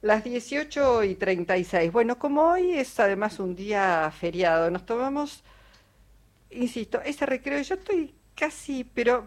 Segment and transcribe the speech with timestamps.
[0.00, 1.90] Las 18 y 36.
[1.90, 5.42] Bueno, como hoy es además un día feriado, nos tomamos,
[6.50, 7.60] insisto, ese recreo.
[7.62, 9.26] Yo estoy casi, pero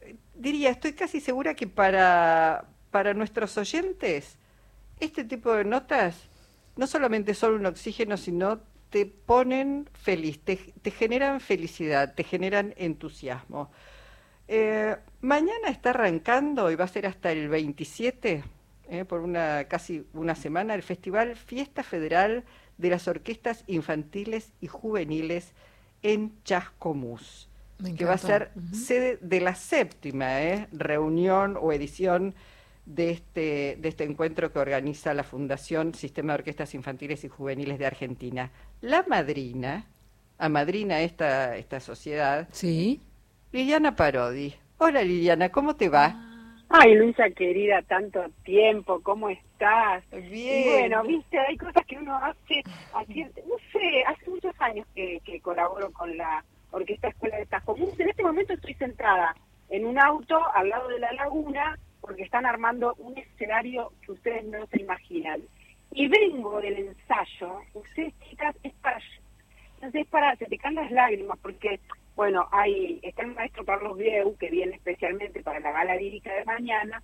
[0.00, 4.38] eh, diría, estoy casi segura que para, para nuestros oyentes,
[5.00, 6.16] este tipo de notas
[6.76, 8.60] no solamente son un oxígeno, sino
[8.90, 13.72] te ponen feliz, te, te generan felicidad, te generan entusiasmo.
[14.46, 18.44] Eh, mañana está arrancando y va a ser hasta el 27,
[18.88, 22.44] eh, por una casi una semana, el Festival Fiesta Federal
[22.78, 25.52] de las Orquestas Infantiles y Juveniles
[26.02, 27.48] en Chascomús,
[27.96, 32.34] que va a ser sede de la séptima eh, reunión o edición
[32.84, 37.78] de este, de este encuentro que organiza la Fundación Sistema de Orquestas Infantiles y Juveniles
[37.78, 38.52] de Argentina.
[38.80, 39.86] La madrina,
[40.38, 43.00] a madrina esta, esta sociedad, sí.
[43.52, 44.54] Liliana Parodi.
[44.78, 46.25] Hola Liliana, ¿cómo te va?
[46.68, 50.02] Ay, Luisa querida, tanto tiempo, ¿cómo estás?
[50.10, 50.62] Bien.
[50.62, 52.62] Y bueno, viste, hay cosas que uno hace,
[52.94, 57.98] no sé, hace muchos años que, que colaboro con la Orquesta Escuela de Tajomús.
[58.00, 59.34] En este momento estoy sentada
[59.70, 64.44] en un auto al lado de la laguna porque están armando un escenario que ustedes
[64.44, 65.40] no se imaginan.
[65.92, 69.00] Y vengo del ensayo, ustedes chicas, es para,
[69.80, 71.80] no sé, es para, se te caen las lágrimas, porque,
[72.16, 76.44] bueno, hay, está el maestro Carlos Vieu, que viene especialmente para la gala lírica de
[76.46, 77.02] mañana,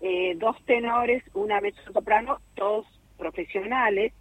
[0.00, 2.84] eh, dos tenores, una vez soprano, todos
[3.16, 4.12] profesionales,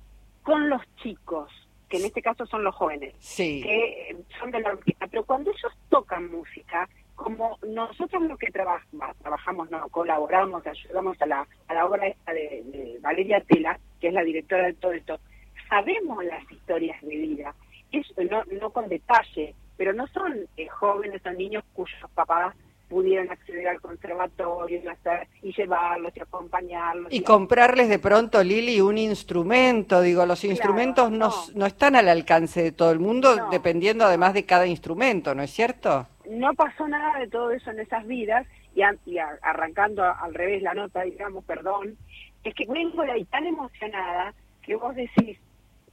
[0.44, 1.52] con los chicos,
[1.90, 3.62] que en este caso son los jóvenes, Sí.
[3.64, 8.52] que eh, son de la orquesta, pero cuando ellos tocan música, como nosotros lo que
[8.52, 13.80] trabajamos, trabajamos, no, colaboramos, ayudamos a la, a la obra esta de, de Valeria Tela,
[14.00, 15.20] que es la directora de todo esto,
[15.68, 17.56] sabemos las historias de vida,
[17.92, 22.56] eso no, no con detalle, pero no son eh, jóvenes o niños cuyos papás
[22.90, 27.12] pudieron acceder al conservatorio y, hacer, y llevarlos y acompañarlos.
[27.12, 30.02] Y comprarles de pronto, Lili, un instrumento.
[30.02, 31.34] Digo, los Claro, instrumentos no, no.
[31.54, 33.50] no están al alcance de todo el mundo, No.
[33.50, 36.08] dependiendo además de cada instrumento, ¿no es cierto?
[36.30, 40.12] no pasó nada de todo eso en esas vidas y, an- y a- arrancando a-
[40.12, 41.96] al revés la nota, digamos, perdón,
[42.44, 45.38] es que vengo de ahí tan emocionada que vos decís,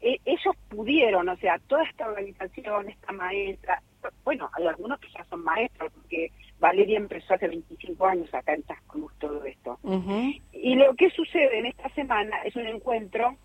[0.04, 3.82] e- ellos pudieron, o sea, toda esta organización, esta maestra,
[4.24, 8.62] bueno, hay algunos que ya son maestros, porque Valeria empezó hace 25 años acá en
[8.64, 9.78] Chascomús todo esto.
[10.52, 13.36] Y lo que sucede en esta semana es un encuentro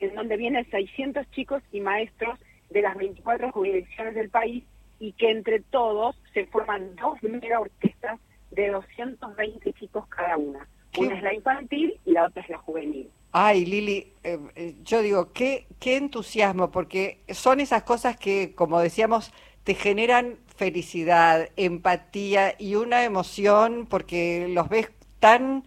[0.00, 2.38] en donde vienen 600 chicos y maestros
[2.70, 4.64] de las 24 jurisdicciones del país
[5.00, 10.66] y que entre todos se forman dos mega orquestas de 220 chicos cada una.
[10.92, 13.08] Qué- Una es la infantil y la otra es la juvenil.
[13.32, 14.06] Ay, Lili,
[14.54, 19.32] eh, yo digo, qué, qué entusiasmo, porque son esas cosas que, como decíamos,
[19.64, 24.90] te generan felicidad, empatía y una emoción porque los ves
[25.20, 25.64] tan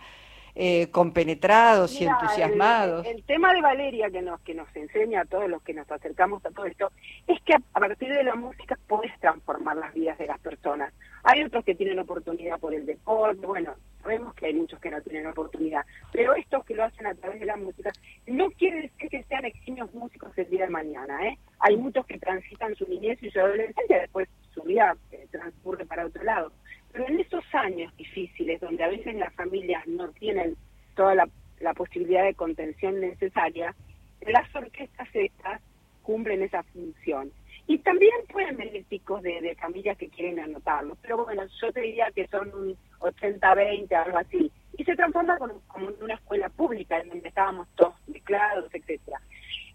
[0.54, 3.06] eh, compenetrados y entusiasmados.
[3.06, 5.90] El, el tema de Valeria que nos que nos enseña a todos los que nos
[5.90, 6.92] acercamos a todo esto
[7.26, 10.94] es que a, a partir de la música puedes transformar las vidas de las personas.
[11.24, 15.02] Hay otros que tienen oportunidad por el deporte, bueno, sabemos que hay muchos que no
[15.02, 17.92] tienen oportunidad, pero estos que lo hacen a través de la música
[18.28, 21.38] no quiere decir que sean eximios músicos el día de mañana, ¿eh?
[21.60, 26.06] Hay muchos que transitan su niñez y su adolescencia, después su vida eh, transcurre para
[26.06, 26.52] otro lado.
[26.92, 28.90] Pero en esos años difíciles, donde a
[29.20, 30.56] las familias no tienen
[30.96, 31.28] toda la,
[31.76, 33.76] posibilidad de contención necesaria,
[34.22, 35.62] las orquestas estas
[36.02, 37.32] cumplen esa función.
[37.68, 42.08] Y también pueden venir chicos de, familias que quieren anotarlo, pero bueno, yo te diría
[42.14, 44.52] que son un 80-20, algo así.
[44.78, 49.22] Y se transforma como en una escuela pública en donde estábamos todos mezclados, etcétera.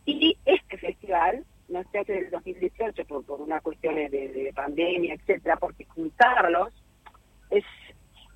[0.04, 5.14] Y este festival no se hace del 2018 por, por una cuestión de, de pandemia,
[5.14, 6.72] etcétera, porque juntarlos
[7.50, 7.64] es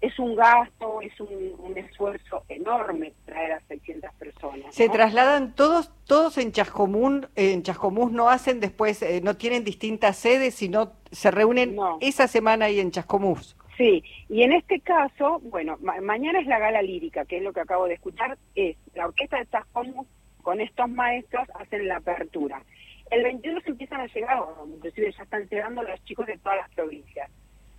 [0.00, 4.74] es un gasto, es un, un esfuerzo enorme traer a 600 personas.
[4.74, 10.16] Se trasladan todos, todos en Chascomún, en Chascomús no hacen después, eh, no tienen distintas
[10.16, 11.98] sedes, sino se reúnen No.
[12.00, 13.56] esa semana ahí en Chascomús.
[13.76, 17.52] Sí, y en este caso, bueno, ma- mañana es la gala lírica, que es lo
[17.52, 20.06] que acabo de escuchar, es la orquesta de Chascomús
[20.42, 22.62] con estos maestros hacen la apertura.
[23.10, 26.70] El 22 empiezan a llegar, o inclusive ya están llegando los chicos de todas las
[26.70, 27.30] provincias.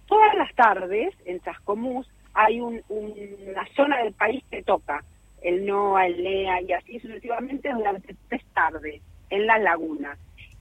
[0.07, 3.13] Todas las tardes en Chascomús hay un- un-
[3.47, 5.03] una zona del país que toca
[5.41, 10.17] el NOA, el NEA y así sucesivamente durante tres tardes en la laguna.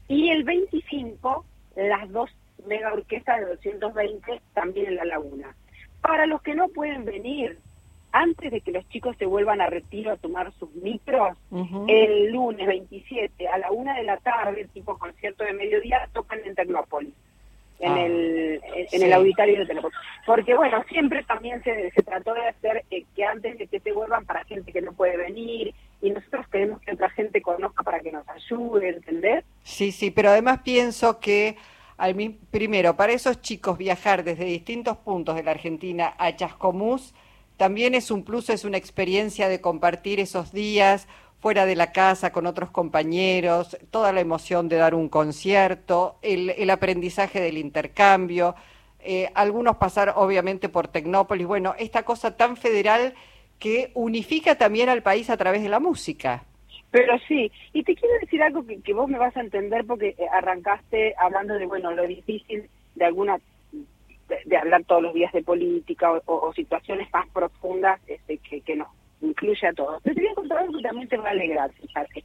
[0.08, 1.44] Y el 25,
[1.76, 2.30] las dos
[2.66, 5.54] mega orquestas de 220 también en la laguna.
[6.00, 7.58] Para los que no pueden venir,
[8.12, 11.36] antes de que los chicos se vuelvan a retiro a tomar sus micros,
[11.88, 16.54] el lunes 27 a la una de la tarde, tipo concierto de mediodía, tocan en
[16.54, 17.14] Tecnópolis,
[17.82, 17.86] Ah.
[17.86, 18.60] en, el,
[18.92, 19.90] en el auditorio de Telecom.
[20.26, 23.92] Porque bueno, siempre también se, se trató de hacer eh, que antes de que se
[23.92, 28.00] vuelvan para gente que no puede venir y nosotros queremos que otra gente conozca para
[28.00, 29.44] que nos ayude, ¿entendés?
[29.62, 31.56] Sí, sí, pero además pienso que
[31.96, 32.16] al
[32.50, 37.14] primero, para esos chicos viajar desde distintos puntos de la Argentina a Chascomús
[37.58, 41.08] también es un plus, es una experiencia de compartir esos días,
[41.40, 46.68] fuera de la casa con otros compañeros, toda la emoción de dar un concierto, el,
[46.70, 48.54] aprendizaje del intercambio,
[49.00, 53.14] eh, algunos pasar obviamente por Tecnópolis, bueno, esta cosa tan federal
[53.58, 56.44] que unifica también al país a través de la música.
[56.90, 60.26] Pero sí, y te quiero decir algo que, vos me vas a entender porque eh,
[60.32, 63.38] arrancaste hablando de, bueno, lo difícil de alguna,
[64.44, 68.88] de, hablar todos los días de política o, situaciones más profundas este, que, que nos
[69.20, 70.00] incluye a todos.
[70.02, 72.24] Pero te voy a contar algo que también te va a alegrar, fíjate.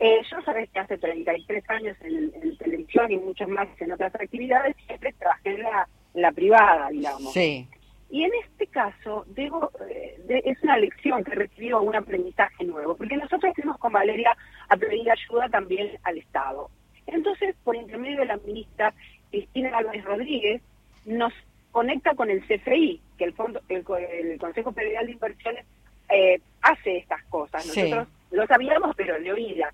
[0.00, 4.14] Eh, yo sabes que hace 33 años en, en, televisión y muchos más en otras
[4.14, 7.32] actividades, siempre trabajé en la, en la privada, digamos.
[7.32, 7.68] Sí.
[8.10, 13.16] Y en este caso, debo, eh, es una lección que recibió un aprendizaje nuevo, porque
[13.16, 14.36] nosotros fuimos con Valeria
[14.68, 16.68] a pedir ayuda también al Estado.
[17.06, 18.92] Entonces, por intermedio de la ministra
[19.30, 20.60] Cristina Álvarez Rodríguez,
[21.06, 21.32] nos
[21.70, 25.64] conecta con el CFI, que el, fondo, el, Consejo Federal de Inversiones
[26.12, 27.66] eh, hace estas cosas.
[27.66, 29.72] Nosotros lo sabíamos, pero le oída.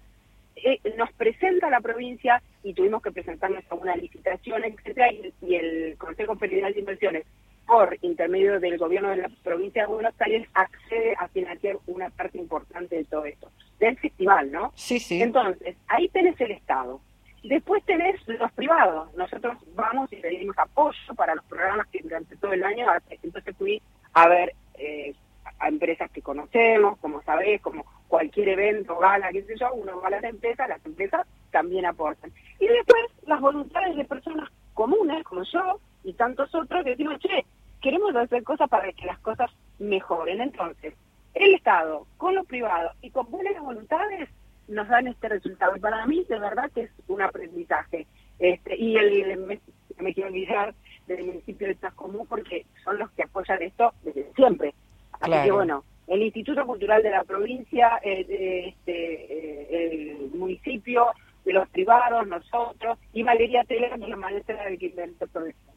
[0.56, 5.96] Eh, nos presenta la provincia y tuvimos que presentarnos a una licitación, etcétera, y el
[5.96, 7.24] Consejo Federal de Inversiones
[7.66, 12.38] por intermedio del gobierno de la provincia de Buenos Aires, accede a financiar una parte
[12.38, 14.72] importante de todo esto, del festival, ¿no?
[14.74, 15.20] Sí, sí.
[15.20, 16.98] Entonces, ahí tenés el Estado.
[17.44, 19.14] Después tenés los privados.
[19.14, 22.86] Nosotros vamos y pedimos apoyo para los programas que durante todo el año,
[23.22, 23.82] entonces fui
[24.14, 25.14] a ver eh,
[25.58, 30.08] a empresas que conocemos, como sabés, como cualquier evento, gala, qué sé yo, uno va
[30.08, 32.32] a las empresas, las empresas también aportan.
[32.58, 37.44] Y después las voluntades de personas comunes, como yo, y tantos otros, que decimos, che,
[37.80, 40.40] queremos hacer cosas para que las cosas mejoren.
[40.40, 40.94] Entonces,
[41.34, 44.28] el Estado, con los privados y con buenas voluntades,
[44.68, 45.76] nos dan este resultado.
[45.76, 48.06] Y para mí, de verdad, que es un aprendizaje.
[48.38, 50.74] Este, y el, me, quiero olvidar
[51.06, 54.74] del municipio de Chascomú porque son los que apoyan esto desde siempre.
[55.20, 61.06] Así que bueno, el Instituto Cultural de la provincia, este, eh, el municipio,
[61.44, 65.72] de los privados, nosotros, y Valeria es la maestra de que todo esto.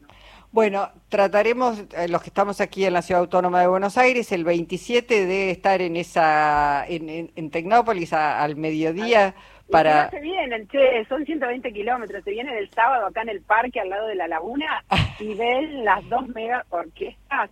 [0.50, 4.44] Bueno, trataremos, eh, los que estamos aquí en la Ciudad Autónoma de Buenos Aires, el
[4.44, 9.34] 27 de estar en esa en, Tecnópolis al mediodía
[9.70, 10.10] para...
[10.10, 13.88] Se vienen, che, son 120 kilómetros, se vienen el sábado acá en el parque al
[13.88, 14.84] lado de la laguna
[15.20, 17.50] y ven las dos mega orquestas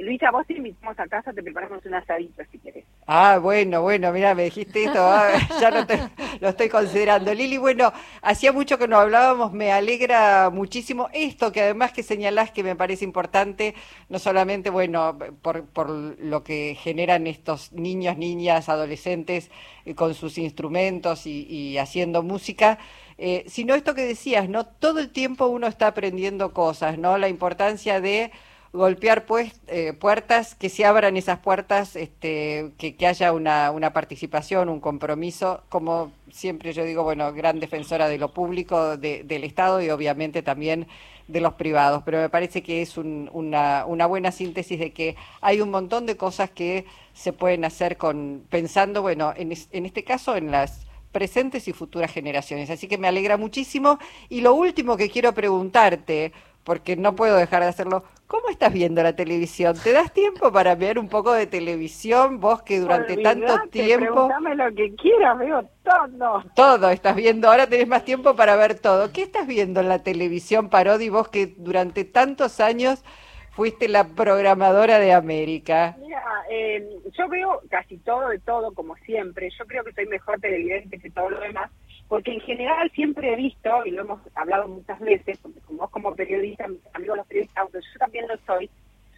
[0.00, 2.84] Luisa, vos te invitamos a casa, te preparamos un asadito si querés.
[3.06, 5.30] Ah, bueno, bueno, mira, me dijiste esto, ah,
[5.60, 7.34] ya lo, estoy considerando.
[7.34, 7.92] Lili, bueno,
[8.22, 12.76] hacía mucho que no hablábamos, me alegra muchísimo esto que además que señalás que me
[12.76, 13.74] parece importante,
[14.08, 19.50] no solamente, bueno, por, por lo que generan estos niños, niñas, adolescentes
[19.84, 22.78] eh, con sus instrumentos y, haciendo música,
[23.18, 24.66] eh, sino esto que decías, ¿no?
[24.66, 27.18] Todo el tiempo uno está aprendiendo cosas, ¿no?
[27.18, 28.30] La importancia de
[28.72, 34.68] golpear pues, eh, puertas, que se abran esas puertas, este, que, haya una, una, participación,
[34.68, 39.90] un compromiso, como siempre yo digo, bueno, gran defensora de lo público, del Estado y
[39.90, 40.86] obviamente también
[41.26, 45.60] de los privados, pero me parece que es una, una buena síntesis de que hay
[45.60, 50.36] un montón de cosas que se pueden hacer con pensando, bueno, en, en este caso
[50.36, 52.70] en las presentes y futuras generaciones.
[52.70, 53.98] Así que me alegra muchísimo.
[54.28, 56.32] Y lo último que quiero preguntarte,
[56.64, 59.74] porque no puedo dejar de hacerlo, ¿Cómo estás viendo la televisión?
[59.82, 62.38] ¿Te das tiempo para ver un poco de televisión?
[62.38, 64.28] Vos que durante tanto tiempo...
[64.28, 66.44] Pregúntame lo que quieras, veo todo.
[66.54, 69.10] Todo estás viendo, ahora tenés más tiempo para ver todo.
[69.12, 73.02] ¿Qué estás viendo en la televisión, Parodi, vos que durante tantos años
[73.50, 75.96] fuiste la programadora de América?
[75.98, 79.50] Mira, eh, yo veo casi todo de todo, como siempre.
[79.58, 81.68] Yo creo que soy mejor televidente que todo lo demás
[82.10, 86.12] porque en general siempre he visto, y lo hemos hablado muchas veces, como vos como
[86.12, 88.68] periodista, mis amigos los periodistas, aunque yo también lo soy,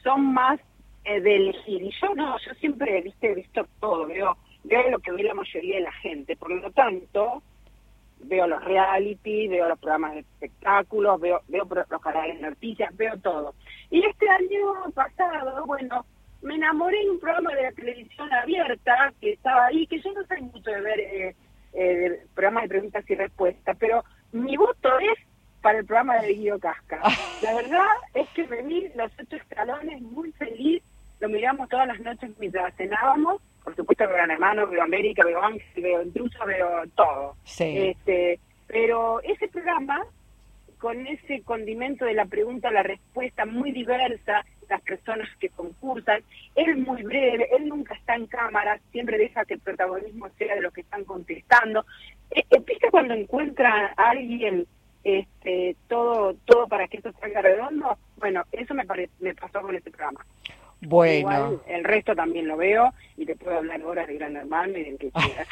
[0.03, 0.61] son más
[1.07, 1.83] eh, de elegir.
[1.83, 5.77] Y yo no, yo siempre he visto todo, veo, veo lo que ve la mayoría
[5.77, 6.37] de la gente.
[6.37, 7.43] Por lo tanto,
[8.25, 13.17] veo los reality, veo los programas de espectáculos, veo, veo los canales de noticias, veo
[13.21, 13.55] todo.
[13.91, 16.05] Y este año pasado, bueno,
[16.43, 20.23] me enamoré de un programa de la televisión abierta que estaba ahí, que yo no
[20.27, 21.01] soy mucho de ver...
[21.01, 21.37] Eh,
[21.73, 25.19] eh, programa de preguntas y respuestas, pero mi voto es
[25.61, 27.01] para el programa de Guido Casca.
[27.43, 30.83] La verdad es que me vi los ocho escalones muy feliz,
[31.21, 35.43] lo miramos todas las noches mientras cenábamos, por supuesto veo Gran Hermano, veo América, veo
[35.43, 37.37] Ángel, veo Intruso, veo todo.
[37.59, 40.05] Este, pero ese programa,
[40.79, 46.23] con ese condimento de la pregunta la respuesta muy diversa, las personas que concursan.
[46.55, 50.61] es muy breve, él nunca está en cámara, siempre deja que el protagonismo sea de
[50.61, 51.85] los que están contestando.
[52.31, 54.67] eh, ¿Viste cuando encuentra a alguien
[55.05, 57.97] este, todo todo para que esto salga redondo?
[58.17, 58.85] Bueno, eso me,
[59.21, 60.25] me pasó con este programa.
[60.85, 61.61] Bueno.
[61.69, 64.99] el resto también lo veo y te puedo hablar horas de Gran Hermano y del
[64.99, 65.47] que quieras.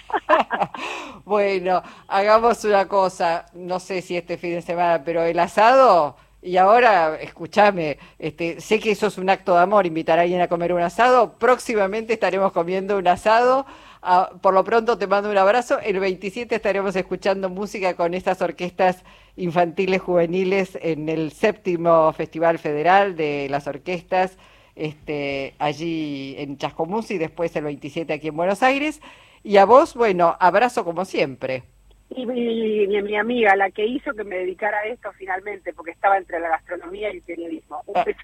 [1.25, 6.57] bueno, hagamos una cosa, no sé si este fin de semana, pero el asado, y
[6.57, 10.49] ahora, escúchame, este, sé que eso es un acto de amor, invitar a alguien a
[10.49, 13.67] comer un asado, próximamente estaremos comiendo un asado.
[14.03, 15.79] Ah, por lo pronto te mando un abrazo.
[15.81, 19.05] El 27 estaremos escuchando música con estas orquestas
[19.37, 24.39] infantiles juveniles en el séptimo Festival Federal de las Orquestas
[24.75, 29.01] este, allí en Chascomús y después el 27 aquí en Buenos Aires.
[29.43, 31.65] Y a vos, bueno, abrazo como siempre.
[32.11, 36.19] Y mi, mi, amiga, la que hizo que me dedicara a esto finalmente, porque estaba
[36.19, 37.83] entre la gastronomía y el periodismo.
[37.87, 38.19] Un beso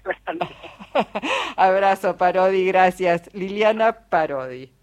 [1.55, 3.33] Abrazo, Parodi, gracias.
[3.33, 4.76] Liliana Parodi.